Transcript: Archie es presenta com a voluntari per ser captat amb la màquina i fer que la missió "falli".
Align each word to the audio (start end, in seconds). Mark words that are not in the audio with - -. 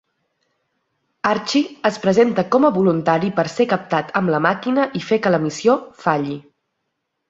Archie 1.31 1.61
es 1.91 1.99
presenta 2.07 2.45
com 2.57 2.67
a 2.67 2.73
voluntari 2.79 3.31
per 3.39 3.47
ser 3.59 3.69
captat 3.77 4.13
amb 4.23 4.37
la 4.37 4.43
màquina 4.51 4.91
i 5.03 5.07
fer 5.13 5.25
que 5.27 5.39
la 5.39 5.45
missió 5.49 5.81
"falli". 6.05 6.45